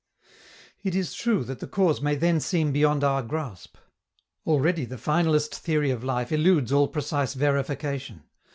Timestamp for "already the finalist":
4.47-5.53